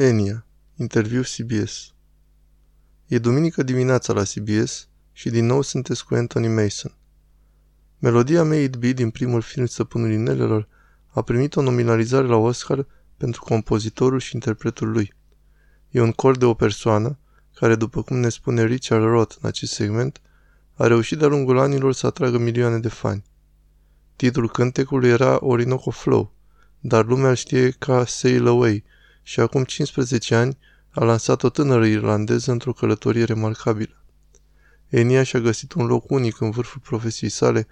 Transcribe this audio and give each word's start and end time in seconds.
Enia. 0.00 0.46
Interviu 0.76 1.22
CBS. 1.22 1.92
E 3.06 3.18
duminică 3.18 3.62
dimineața 3.62 4.12
la 4.12 4.22
CBS 4.22 4.88
și 5.12 5.30
din 5.30 5.46
nou 5.46 5.62
sunteți 5.62 6.04
cu 6.04 6.14
Anthony 6.14 6.48
Mason. 6.48 6.94
Melodia 7.98 8.44
May 8.44 8.64
It 8.64 8.76
Be 8.76 8.92
din 8.92 9.10
primul 9.10 9.40
film 9.40 9.66
Stăpânul 9.66 10.10
Inelelor 10.10 10.68
a 11.06 11.22
primit 11.22 11.56
o 11.56 11.62
nominalizare 11.62 12.26
la 12.26 12.36
Oscar 12.36 12.86
pentru 13.16 13.42
compozitorul 13.44 14.18
și 14.18 14.34
interpretul 14.34 14.90
lui. 14.90 15.12
E 15.90 16.00
un 16.00 16.12
cor 16.12 16.36
de 16.36 16.44
o 16.44 16.54
persoană 16.54 17.18
care, 17.54 17.74
după 17.74 18.02
cum 18.02 18.16
ne 18.16 18.28
spune 18.28 18.64
Richard 18.64 19.04
Roth 19.04 19.36
în 19.40 19.48
acest 19.48 19.72
segment, 19.72 20.20
a 20.74 20.86
reușit 20.86 21.18
de-a 21.18 21.28
lungul 21.28 21.58
anilor 21.58 21.92
să 21.92 22.06
atragă 22.06 22.38
milioane 22.38 22.78
de 22.78 22.88
fani. 22.88 23.24
Titlul 24.16 24.50
cântecului 24.50 25.08
era 25.08 25.38
Orinoco 25.40 25.90
Flow, 25.90 26.32
dar 26.80 27.04
lumea 27.04 27.28
îl 27.28 27.36
știe 27.36 27.70
ca 27.70 28.04
Sail 28.04 28.46
Away 28.46 28.84
și 29.28 29.40
acum 29.40 29.64
15 29.64 30.34
ani 30.34 30.58
a 30.90 31.04
lansat 31.04 31.42
o 31.42 31.48
tânără 31.48 31.86
irlandeză 31.86 32.50
într-o 32.50 32.72
călătorie 32.72 33.24
remarcabilă. 33.24 34.04
Enia 34.88 35.22
și-a 35.22 35.40
găsit 35.40 35.72
un 35.72 35.86
loc 35.86 36.10
unic 36.10 36.40
în 36.40 36.50
vârful 36.50 36.80
profesiei 36.84 37.30
sale, 37.30 37.66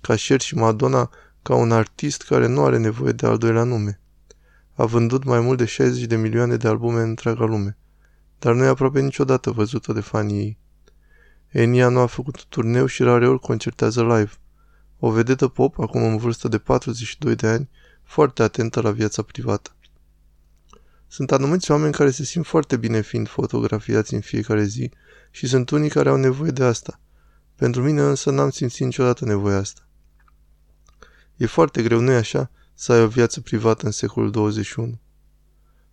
ca 0.00 0.14
Cher 0.14 0.40
și 0.40 0.54
Madonna, 0.54 1.10
ca 1.42 1.54
un 1.54 1.72
artist 1.72 2.22
care 2.22 2.46
nu 2.46 2.64
are 2.64 2.78
nevoie 2.78 3.12
de 3.12 3.26
al 3.26 3.38
doilea 3.38 3.62
nume. 3.62 4.00
A 4.74 4.84
vândut 4.84 5.24
mai 5.24 5.40
mult 5.40 5.58
de 5.58 5.64
60 5.64 6.04
de 6.04 6.16
milioane 6.16 6.56
de 6.56 6.68
albume 6.68 7.00
în 7.00 7.08
întreaga 7.08 7.44
lume, 7.44 7.78
dar 8.38 8.54
nu 8.54 8.64
e 8.64 8.68
aproape 8.68 9.00
niciodată 9.00 9.50
văzută 9.50 9.92
de 9.92 10.00
fanii 10.00 10.38
ei. 10.38 10.58
Enia 11.48 11.88
nu 11.88 11.98
a 11.98 12.06
făcut 12.06 12.44
turneu 12.44 12.86
și 12.86 13.02
rareori 13.02 13.40
concertează 13.40 14.02
live. 14.02 14.32
O 14.98 15.10
vedetă 15.10 15.48
pop, 15.48 15.78
acum 15.78 16.02
în 16.02 16.16
vârstă 16.16 16.48
de 16.48 16.58
42 16.58 17.34
de 17.34 17.46
ani, 17.46 17.68
foarte 18.02 18.42
atentă 18.42 18.80
la 18.80 18.90
viața 18.90 19.22
privată. 19.22 19.72
Sunt 21.08 21.32
anumiți 21.32 21.70
oameni 21.70 21.92
care 21.92 22.10
se 22.10 22.24
simt 22.24 22.46
foarte 22.46 22.76
bine 22.76 23.00
fiind 23.00 23.28
fotografiați 23.28 24.14
în 24.14 24.20
fiecare 24.20 24.64
zi 24.64 24.90
și 25.30 25.46
sunt 25.46 25.70
unii 25.70 25.88
care 25.88 26.08
au 26.08 26.16
nevoie 26.16 26.50
de 26.50 26.64
asta. 26.64 27.00
Pentru 27.56 27.82
mine 27.82 28.00
însă 28.00 28.30
n-am 28.30 28.50
simțit 28.50 28.84
niciodată 28.84 29.24
nevoia 29.24 29.56
asta. 29.56 29.88
E 31.36 31.46
foarte 31.46 31.82
greu, 31.82 32.00
nu-i 32.00 32.14
așa, 32.14 32.50
să 32.74 32.92
ai 32.92 33.02
o 33.02 33.08
viață 33.08 33.40
privată 33.40 33.86
în 33.86 33.92
secolul 33.92 34.30
21. 34.30 35.00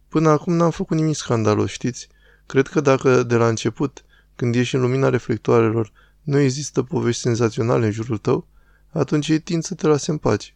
Până 0.08 0.30
acum 0.30 0.54
n-am 0.54 0.72
făcut 0.72 0.98
nimic 0.98 1.16
scandalos, 1.16 1.70
știți? 1.70 2.08
Cred 2.46 2.68
că 2.68 2.82
dacă 2.82 3.24
de 3.24 3.36
la 3.36 3.48
început, 3.48 4.06
când 4.36 4.56
ești 4.56 4.76
în 4.76 4.82
lumina 4.82 5.10
reflectoarelor, 5.10 5.92
nu 6.22 6.40
există 6.40 6.84
povești 6.84 7.22
senzaționale 7.22 7.86
în 7.86 7.92
jurul 7.92 8.18
tău, 8.18 8.48
atunci 8.90 9.28
ei 9.28 9.40
tind 9.40 9.64
să 9.64 9.76
te 9.76 9.88
lase 9.88 10.12
în 10.12 10.18
pace. 10.18 10.56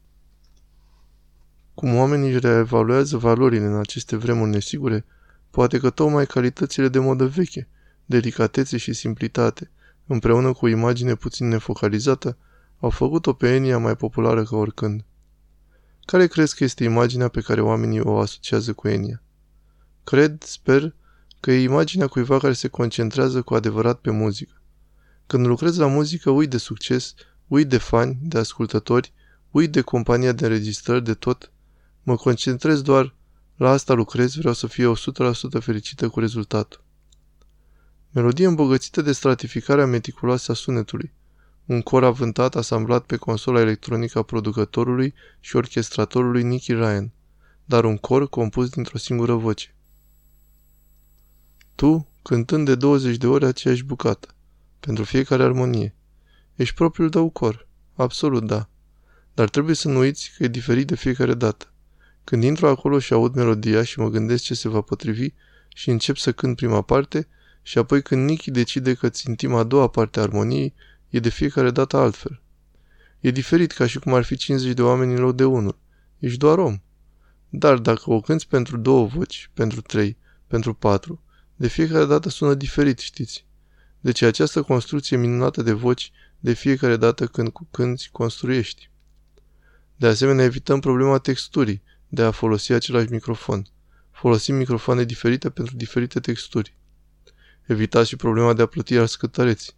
Cum 1.79 1.95
oamenii 1.95 2.29
își 2.29 2.39
reevaluează 2.39 3.17
valorile 3.17 3.65
în 3.65 3.75
aceste 3.75 4.15
vremuri 4.15 4.49
nesigure, 4.49 5.05
poate 5.49 5.79
că 5.79 5.89
tocmai 5.89 6.25
calitățile 6.25 6.87
de 6.87 6.99
modă 6.99 7.25
veche, 7.25 7.67
delicatețe 8.05 8.77
și 8.77 8.93
simplitate, 8.93 9.71
împreună 10.07 10.53
cu 10.53 10.65
o 10.65 10.67
imagine 10.67 11.15
puțin 11.15 11.47
nefocalizată, 11.47 12.37
au 12.79 12.89
făcut-o 12.89 13.33
pe 13.33 13.55
Enia 13.55 13.77
mai 13.77 13.95
populară 13.95 14.43
ca 14.43 14.55
oricând. 14.55 15.05
Care 16.05 16.27
crezi 16.27 16.55
că 16.55 16.63
este 16.63 16.83
imaginea 16.83 17.27
pe 17.27 17.41
care 17.41 17.61
oamenii 17.61 17.99
o 17.99 18.17
asociază 18.17 18.73
cu 18.73 18.87
Enia? 18.87 19.21
Cred, 20.03 20.43
sper, 20.43 20.95
că 21.39 21.51
e 21.51 21.61
imaginea 21.61 22.07
cuiva 22.07 22.37
care 22.37 22.53
se 22.53 22.67
concentrează 22.67 23.41
cu 23.41 23.53
adevărat 23.53 23.99
pe 23.99 24.11
muzică. 24.11 24.61
Când 25.27 25.45
lucrezi 25.45 25.79
la 25.79 25.87
muzică, 25.87 26.29
ui 26.29 26.47
de 26.47 26.57
succes, 26.57 27.13
ui 27.47 27.65
de 27.65 27.77
fani, 27.77 28.17
de 28.21 28.37
ascultători, 28.37 29.13
ui 29.51 29.67
de 29.67 29.81
compania 29.81 30.31
de 30.31 30.45
înregistrări, 30.45 31.03
de 31.03 31.13
tot. 31.13 31.51
Mă 32.09 32.15
concentrez 32.15 32.81
doar, 32.81 33.15
la 33.55 33.69
asta 33.69 33.93
lucrez, 33.93 34.35
vreau 34.35 34.53
să 34.53 34.67
fie 34.67 34.85
100% 34.85 34.91
fericită 35.59 36.09
cu 36.09 36.19
rezultatul. 36.19 36.83
Melodie 38.11 38.47
îmbogățită 38.47 39.01
de 39.01 39.11
stratificarea 39.11 39.85
meticuloasă 39.85 40.51
a 40.51 40.55
sunetului. 40.55 41.13
Un 41.65 41.81
cor 41.81 42.03
avântat 42.03 42.55
asamblat 42.55 43.05
pe 43.05 43.15
consola 43.15 43.59
electronică 43.59 44.17
a 44.17 44.21
producătorului 44.21 45.13
și 45.39 45.55
orchestratorului 45.55 46.43
Nicky 46.43 46.73
Ryan, 46.73 47.11
dar 47.65 47.85
un 47.85 47.97
cor 47.97 48.29
compus 48.29 48.69
dintr-o 48.69 48.97
singură 48.97 49.33
voce. 49.33 49.75
Tu, 51.75 52.07
cântând 52.21 52.65
de 52.65 52.75
20 52.75 53.17
de 53.17 53.27
ori 53.27 53.45
aceeași 53.45 53.83
bucată, 53.83 54.27
pentru 54.79 55.03
fiecare 55.03 55.43
armonie. 55.43 55.95
Ești 56.55 56.75
propriul 56.75 57.09
tău 57.09 57.29
cor. 57.29 57.67
Absolut, 57.95 58.45
da. 58.45 58.69
Dar 59.33 59.49
trebuie 59.49 59.75
să 59.75 59.87
nu 59.87 59.99
uiți 59.99 60.31
că 60.37 60.43
e 60.43 60.47
diferit 60.47 60.87
de 60.87 60.95
fiecare 60.95 61.33
dată. 61.33 61.73
Când 62.29 62.43
intru 62.43 62.67
acolo 62.67 62.99
și 62.99 63.13
aud 63.13 63.35
melodia 63.35 63.83
și 63.83 63.99
mă 63.99 64.09
gândesc 64.09 64.43
ce 64.43 64.53
se 64.53 64.69
va 64.69 64.81
potrivi 64.81 65.29
și 65.73 65.89
încep 65.89 66.17
să 66.17 66.31
cânt 66.31 66.55
prima 66.55 66.81
parte 66.81 67.27
și 67.61 67.77
apoi 67.77 68.01
când 68.01 68.29
Nicky 68.29 68.51
decide 68.51 68.93
că 68.93 69.09
țintim 69.09 69.53
a 69.53 69.63
doua 69.63 69.87
parte 69.87 70.19
a 70.19 70.21
armoniei, 70.21 70.73
e 71.09 71.19
de 71.19 71.29
fiecare 71.29 71.71
dată 71.71 71.97
altfel. 71.97 72.41
E 73.19 73.31
diferit 73.31 73.71
ca 73.71 73.87
și 73.87 73.99
cum 73.99 74.13
ar 74.13 74.23
fi 74.23 74.35
50 74.35 74.73
de 74.73 74.81
oameni 74.81 75.13
în 75.13 75.19
loc 75.19 75.35
de 75.35 75.43
unul. 75.43 75.77
Ești 76.19 76.37
doar 76.37 76.57
om. 76.57 76.79
Dar 77.49 77.77
dacă 77.77 78.11
o 78.11 78.21
cânți 78.21 78.47
pentru 78.47 78.77
două 78.77 79.05
voci, 79.05 79.49
pentru 79.53 79.81
trei, 79.81 80.17
pentru 80.47 80.73
patru, 80.73 81.21
de 81.55 81.67
fiecare 81.67 82.05
dată 82.05 82.29
sună 82.29 82.53
diferit, 82.53 82.99
știți? 82.99 83.45
Deci 83.99 84.21
această 84.21 84.61
construcție 84.61 85.17
minunată 85.17 85.61
de 85.61 85.71
voci, 85.71 86.11
de 86.39 86.53
fiecare 86.53 86.95
dată 86.95 87.25
când 87.25 87.49
cu 87.49 87.67
cânti, 87.71 88.09
construiești. 88.11 88.89
De 89.95 90.07
asemenea, 90.07 90.45
evităm 90.45 90.79
problema 90.79 91.17
texturii, 91.17 91.81
de 92.09 92.21
a 92.21 92.31
folosi 92.31 92.71
același 92.71 93.11
microfon. 93.11 93.65
Folosim 94.11 94.55
microfoane 94.55 95.03
diferite 95.03 95.49
pentru 95.49 95.75
diferite 95.75 96.19
texturi. 96.19 96.77
Evitați 97.65 98.09
și 98.09 98.15
problema 98.15 98.53
de 98.53 98.61
a 98.61 98.65
plăti 98.65 98.97
ascătăreți. 98.97 99.75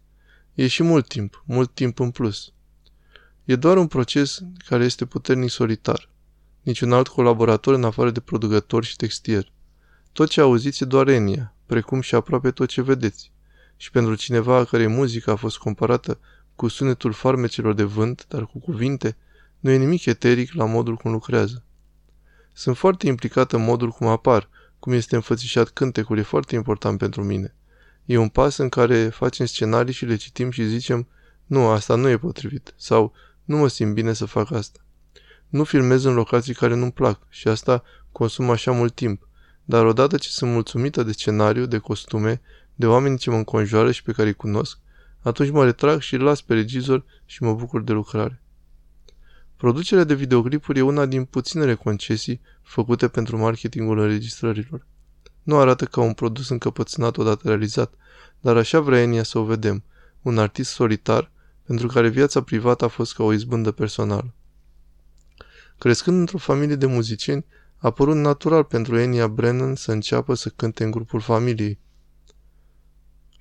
E 0.54 0.66
și 0.66 0.82
mult 0.82 1.08
timp, 1.08 1.42
mult 1.46 1.74
timp 1.74 1.98
în 1.98 2.10
plus. 2.10 2.52
E 3.44 3.56
doar 3.56 3.76
un 3.76 3.86
proces 3.86 4.40
care 4.66 4.84
este 4.84 5.04
puternic 5.04 5.50
solitar. 5.50 6.08
Niciun 6.62 6.92
alt 6.92 7.08
colaborator 7.08 7.74
în 7.74 7.84
afară 7.84 8.10
de 8.10 8.20
producător 8.20 8.84
și 8.84 8.96
textier. 8.96 9.52
Tot 10.12 10.28
ce 10.28 10.40
auziți 10.40 10.82
e 10.82 10.86
doar 10.86 11.08
Enia, 11.08 11.54
precum 11.66 12.00
și 12.00 12.14
aproape 12.14 12.50
tot 12.50 12.68
ce 12.68 12.82
vedeți. 12.82 13.32
Și 13.76 13.90
pentru 13.90 14.14
cineva 14.14 14.56
a 14.56 14.64
cărei 14.64 14.86
muzică 14.86 15.30
a 15.30 15.36
fost 15.36 15.58
comparată 15.58 16.18
cu 16.54 16.68
sunetul 16.68 17.12
farmecelor 17.12 17.74
de 17.74 17.82
vânt, 17.82 18.24
dar 18.28 18.46
cu 18.46 18.58
cuvinte, 18.58 19.16
nu 19.58 19.70
e 19.70 19.76
nimic 19.76 20.04
eteric 20.04 20.52
la 20.52 20.64
modul 20.64 20.96
cum 20.96 21.10
lucrează. 21.10 21.64
Sunt 22.52 22.76
foarte 22.76 23.06
implicat 23.06 23.52
în 23.52 23.64
modul 23.64 23.90
cum 23.90 24.06
apar, 24.06 24.48
cum 24.78 24.92
este 24.92 25.14
înfățișat 25.14 25.68
cântecul, 25.68 26.18
e 26.18 26.22
foarte 26.22 26.54
important 26.54 26.98
pentru 26.98 27.24
mine. 27.24 27.54
E 28.04 28.16
un 28.16 28.28
pas 28.28 28.56
în 28.56 28.68
care 28.68 29.08
facem 29.08 29.46
scenarii 29.46 29.92
și 29.92 30.04
le 30.04 30.16
citim 30.16 30.50
și 30.50 30.68
zicem, 30.68 31.08
nu, 31.46 31.66
asta 31.66 31.94
nu 31.94 32.08
e 32.08 32.18
potrivit, 32.18 32.74
sau 32.76 33.12
nu 33.44 33.56
mă 33.56 33.68
simt 33.68 33.94
bine 33.94 34.12
să 34.12 34.24
fac 34.24 34.50
asta. 34.50 34.80
Nu 35.48 35.64
filmez 35.64 36.04
în 36.04 36.14
locații 36.14 36.54
care 36.54 36.74
nu-mi 36.74 36.92
plac 36.92 37.20
și 37.28 37.48
asta 37.48 37.82
consumă 38.12 38.52
așa 38.52 38.72
mult 38.72 38.94
timp, 38.94 39.28
dar 39.64 39.84
odată 39.84 40.16
ce 40.16 40.28
sunt 40.28 40.50
mulțumită 40.50 41.02
de 41.02 41.12
scenariu, 41.12 41.66
de 41.66 41.78
costume, 41.78 42.40
de 42.74 42.86
oameni 42.86 43.18
ce 43.18 43.30
mă 43.30 43.36
înconjoară 43.36 43.92
și 43.92 44.02
pe 44.02 44.12
care 44.12 44.28
îi 44.28 44.34
cunosc, 44.34 44.78
atunci 45.20 45.50
mă 45.50 45.64
retrag 45.64 46.00
și 46.00 46.14
îl 46.14 46.22
las 46.22 46.40
pe 46.40 46.54
regizor 46.54 47.04
și 47.24 47.42
mă 47.42 47.54
bucur 47.54 47.82
de 47.82 47.92
lucrare. 47.92 48.41
Producerea 49.62 50.04
de 50.04 50.14
videoclipuri 50.14 50.78
e 50.78 50.82
una 50.82 51.06
din 51.06 51.24
puținele 51.24 51.74
concesii 51.74 52.40
făcute 52.62 53.08
pentru 53.08 53.38
marketingul 53.38 53.98
înregistrărilor. 53.98 54.86
Nu 55.42 55.58
arată 55.58 55.84
ca 55.84 56.00
un 56.00 56.12
produs 56.12 56.48
încăpățânat 56.48 57.16
odată 57.16 57.48
realizat, 57.48 57.94
dar 58.40 58.56
așa 58.56 58.80
vrea 58.80 59.00
Enia 59.00 59.22
să 59.22 59.38
o 59.38 59.44
vedem, 59.44 59.82
un 60.22 60.38
artist 60.38 60.70
solitar 60.70 61.30
pentru 61.66 61.86
care 61.86 62.08
viața 62.08 62.42
privată 62.42 62.84
a 62.84 62.88
fost 62.88 63.14
ca 63.14 63.22
o 63.22 63.32
izbândă 63.32 63.70
personală. 63.70 64.32
Crescând 65.78 66.18
într-o 66.18 66.38
familie 66.38 66.76
de 66.76 66.86
muzicieni, 66.86 67.44
a 67.76 67.90
părut 67.90 68.16
natural 68.16 68.64
pentru 68.64 68.98
Enia 68.98 69.28
Brennan 69.28 69.74
să 69.74 69.92
înceapă 69.92 70.34
să 70.34 70.48
cânte 70.48 70.84
în 70.84 70.90
grupul 70.90 71.20
familiei. 71.20 71.78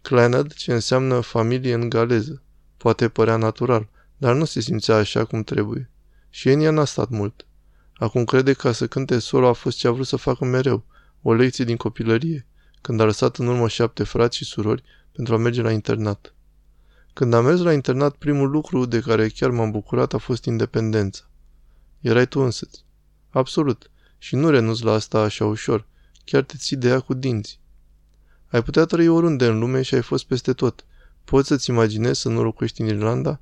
Clanad, 0.01 0.53
ce 0.53 0.73
înseamnă 0.73 1.19
familie 1.19 1.73
în 1.73 1.89
galeză. 1.89 2.41
Poate 2.77 3.09
părea 3.09 3.35
natural, 3.35 3.89
dar 4.17 4.35
nu 4.35 4.45
se 4.45 4.59
simțea 4.59 4.95
așa 4.95 5.25
cum 5.25 5.43
trebuie. 5.43 5.90
Și 6.33 6.49
Enia 6.49 6.71
n-a 6.71 6.85
stat 6.85 7.09
mult. 7.09 7.45
Acum 7.95 8.25
crede 8.25 8.53
că 8.53 8.71
să 8.71 8.87
cânte 8.87 9.19
solo 9.19 9.47
a 9.47 9.53
fost 9.53 9.77
ce 9.77 9.87
a 9.87 9.91
vrut 9.91 10.07
să 10.07 10.15
facă 10.15 10.45
mereu, 10.45 10.83
o 11.21 11.33
lecție 11.33 11.65
din 11.65 11.77
copilărie, 11.77 12.45
când 12.81 12.99
a 12.99 13.03
lăsat 13.03 13.37
în 13.37 13.47
urmă 13.47 13.67
șapte 13.67 14.03
frați 14.03 14.37
și 14.37 14.45
surori 14.45 14.83
pentru 15.11 15.33
a 15.33 15.37
merge 15.37 15.61
la 15.61 15.71
internat. 15.71 16.33
Când 17.13 17.33
am 17.33 17.45
mers 17.45 17.59
la 17.59 17.73
internat, 17.73 18.15
primul 18.15 18.49
lucru 18.49 18.85
de 18.85 18.99
care 18.99 19.27
chiar 19.27 19.49
m-am 19.49 19.71
bucurat 19.71 20.13
a 20.13 20.17
fost 20.17 20.45
independența. 20.45 21.23
Erai 21.99 22.27
tu 22.27 22.39
însăți. 22.39 22.85
Absolut. 23.29 23.91
Și 24.17 24.35
nu 24.35 24.49
renunți 24.49 24.83
la 24.83 24.91
asta 24.91 25.19
așa 25.19 25.45
ușor. 25.45 25.85
Chiar 26.25 26.43
te 26.43 26.57
ții 26.57 26.77
de 26.77 26.87
ea 26.87 26.99
cu 26.99 27.13
dinți. 27.13 27.59
Ai 28.47 28.63
putea 28.63 28.85
trăi 28.85 29.07
oriunde 29.07 29.47
în 29.47 29.59
lume 29.59 29.81
și 29.81 29.95
ai 29.95 30.01
fost 30.01 30.25
peste 30.25 30.53
tot. 30.53 30.85
Poți 31.23 31.47
să-ți 31.47 31.69
imaginezi 31.69 32.21
să 32.21 32.29
nu 32.29 32.43
locuiești 32.43 32.81
în 32.81 32.87
Irlanda? 32.87 33.39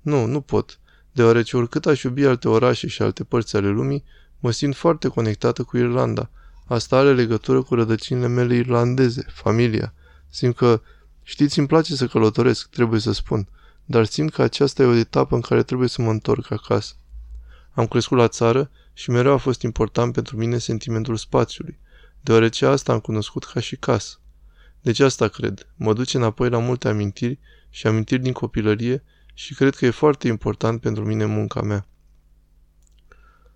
Nu, 0.00 0.24
nu 0.24 0.40
pot, 0.40 0.80
deoarece 1.18 1.56
oricât 1.56 1.86
aș 1.86 2.02
iubi 2.02 2.24
alte 2.24 2.48
orașe 2.48 2.88
și 2.88 3.02
alte 3.02 3.24
părți 3.24 3.56
ale 3.56 3.68
lumii, 3.68 4.04
mă 4.38 4.50
simt 4.50 4.76
foarte 4.76 5.08
conectată 5.08 5.62
cu 5.62 5.76
Irlanda, 5.76 6.30
Asta 6.66 6.96
are 6.96 7.14
legătură 7.14 7.62
cu 7.62 7.74
rădăcinile 7.74 8.26
mele 8.26 8.54
irlandeze, 8.54 9.26
familia. 9.32 9.94
Simt 10.28 10.56
că, 10.56 10.80
știți, 11.22 11.58
îmi 11.58 11.68
place 11.68 11.94
să 11.94 12.06
călătoresc, 12.06 12.68
trebuie 12.68 13.00
să 13.00 13.12
spun, 13.12 13.48
dar 13.84 14.04
simt 14.04 14.32
că 14.32 14.42
aceasta 14.42 14.82
e 14.82 14.86
o 14.86 14.94
etapă 14.94 15.34
în 15.34 15.40
care 15.40 15.62
trebuie 15.62 15.88
să 15.88 16.02
mă 16.02 16.10
întorc 16.10 16.50
acasă. 16.50 16.94
Am 17.70 17.86
crescut 17.86 18.18
la 18.18 18.28
țară 18.28 18.70
și 18.92 19.10
mereu 19.10 19.32
a 19.32 19.36
fost 19.36 19.62
important 19.62 20.12
pentru 20.12 20.36
mine 20.36 20.58
sentimentul 20.58 21.16
spațiului, 21.16 21.78
deoarece 22.20 22.66
asta 22.66 22.92
am 22.92 23.00
cunoscut 23.00 23.44
ca 23.44 23.60
și 23.60 23.76
casă. 23.76 24.18
Deci 24.80 25.00
asta 25.00 25.28
cred. 25.28 25.66
Mă 25.76 25.92
duce 25.92 26.16
înapoi 26.16 26.50
la 26.50 26.58
multe 26.58 26.88
amintiri 26.88 27.38
și 27.70 27.86
amintiri 27.86 28.22
din 28.22 28.32
copilărie 28.32 29.02
și 29.38 29.54
cred 29.54 29.74
că 29.74 29.86
e 29.86 29.90
foarte 29.90 30.28
important 30.28 30.80
pentru 30.80 31.04
mine 31.04 31.24
munca 31.24 31.62
mea. 31.62 31.86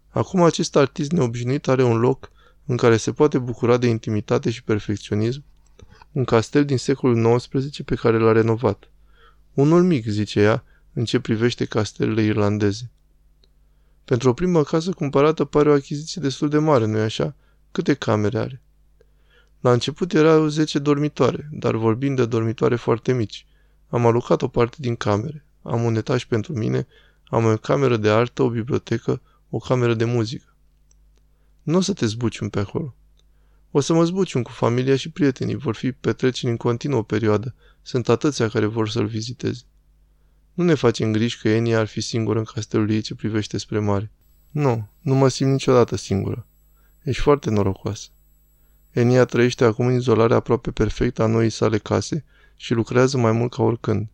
Acum 0.09 0.43
acest 0.43 0.77
artist 0.77 1.13
neobișnuit 1.13 1.69
are 1.69 1.83
un 1.83 1.99
loc 1.99 2.31
în 2.67 2.77
care 2.77 2.97
se 2.97 3.13
poate 3.13 3.39
bucura 3.39 3.77
de 3.77 3.87
intimitate 3.87 4.51
și 4.51 4.63
perfecționism, 4.63 5.45
un 6.13 6.25
castel 6.25 6.65
din 6.65 6.79
secolul 6.79 7.37
XIX 7.37 7.83
pe 7.85 7.95
care 7.95 8.19
l-a 8.19 8.33
renovat. 8.33 8.91
Unul 9.55 9.83
mic, 9.83 10.07
zice 10.07 10.41
ea, 10.41 10.65
în 10.93 11.05
ce 11.05 11.21
privește 11.21 11.65
castelele 11.65 12.23
irlandeze. 12.23 12.91
Pentru 14.05 14.29
o 14.29 14.33
primă 14.33 14.63
casă 14.63 14.91
cumpărată 14.91 15.45
pare 15.45 15.71
o 15.71 15.73
achiziție 15.73 16.23
destul 16.23 16.49
de 16.49 16.59
mare, 16.59 16.87
nu-i 16.87 17.01
așa? 17.01 17.35
Câte 17.73 17.95
camere 17.95 18.39
are? 18.39 18.63
La 19.61 19.73
început 19.73 20.13
erau 20.13 20.47
10 20.47 20.79
dormitoare, 20.79 21.49
dar 21.53 21.75
vorbind 21.75 22.17
de 22.17 22.27
dormitoare 22.27 22.77
foarte 22.77 23.13
mici. 23.13 23.47
Am 23.89 24.07
alocat 24.07 24.43
o 24.43 24.49
parte 24.49 24.77
din 24.79 24.97
camere. 24.97 25.45
Am 25.63 25.85
un 25.85 25.95
etaj 25.95 26.25
pentru 26.25 26.53
mine, 26.53 26.87
am 27.29 27.45
o 27.45 27.57
cameră 27.57 27.97
de 27.97 28.11
artă, 28.11 28.43
o 28.43 28.49
bibliotecă, 28.49 29.21
o 29.51 29.59
cameră 29.59 29.95
de 29.95 30.05
muzică. 30.05 30.57
Nu 31.63 31.77
o 31.77 31.81
să 31.81 31.93
te 31.93 32.07
zbucium 32.07 32.49
pe 32.49 32.59
acolo. 32.59 32.95
O 33.71 33.81
să 33.81 33.93
mă 33.93 34.05
zbucium 34.05 34.43
cu 34.43 34.51
familia 34.51 34.97
și 34.97 35.11
prietenii, 35.11 35.55
vor 35.55 35.75
fi 35.75 35.93
petreceri 35.93 36.51
în 36.51 36.57
continuă 36.57 36.99
o 36.99 37.03
perioadă. 37.03 37.55
Sunt 37.83 38.09
atâția 38.09 38.49
care 38.49 38.67
vor 38.67 38.89
să-l 38.89 39.07
viziteze. 39.07 39.63
Nu 40.55 40.65
ne 40.65 40.75
facem 40.75 41.13
griji 41.13 41.39
că 41.39 41.49
Enia 41.49 41.79
ar 41.79 41.87
fi 41.87 42.01
singură 42.01 42.39
în 42.39 42.45
castelul 42.45 42.91
ei 42.91 43.01
ce 43.01 43.15
privește 43.15 43.59
spre 43.59 43.79
mare. 43.79 44.11
Nu, 44.51 44.89
nu 45.01 45.15
mă 45.15 45.29
simt 45.29 45.51
niciodată 45.51 45.97
singură. 45.97 46.47
Ești 47.03 47.23
foarte 47.23 47.51
norocoasă. 47.51 48.09
Enia 48.91 49.25
trăiește 49.25 49.65
acum 49.65 49.87
în 49.87 49.95
izolare 49.95 50.35
aproape 50.35 50.71
perfectă 50.71 51.23
a 51.23 51.27
noii 51.27 51.51
sale 51.51 51.79
case 51.79 52.25
și 52.57 52.75
lucrează 52.75 53.19
mai 53.19 53.33
mult 53.33 53.53
ca 53.53 53.63
oricând. 53.63 54.09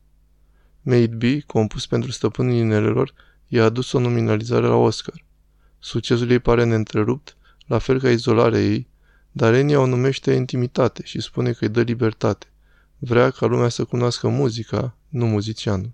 Made 0.90 1.16
B, 1.16 1.42
compus 1.46 1.86
pentru 1.86 2.10
stăpânul 2.10 2.52
inelelor, 2.52 3.14
i-a 3.48 3.64
adus 3.64 3.92
o 3.92 3.98
nominalizare 3.98 4.66
la 4.66 4.74
Oscar. 4.74 5.24
Succesul 5.78 6.30
ei 6.30 6.38
pare 6.38 6.64
neîntrerupt, 6.64 7.36
la 7.66 7.78
fel 7.78 8.00
ca 8.00 8.10
izolarea 8.10 8.60
ei, 8.60 8.88
dar 9.32 9.54
Enia 9.54 9.80
o 9.80 9.86
numește 9.86 10.32
intimitate 10.32 11.02
și 11.04 11.20
spune 11.20 11.52
că 11.52 11.64
îi 11.64 11.70
dă 11.70 11.80
libertate. 11.80 12.46
Vrea 12.98 13.30
ca 13.30 13.46
lumea 13.46 13.68
să 13.68 13.84
cunoască 13.84 14.28
muzica, 14.28 14.96
nu 15.08 15.26
muzicianul. 15.26 15.90